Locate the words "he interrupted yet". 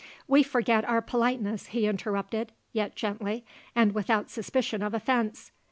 1.67-2.95